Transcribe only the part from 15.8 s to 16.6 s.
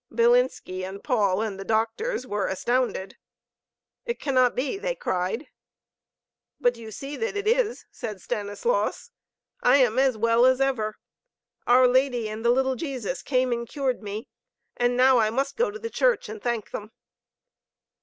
church and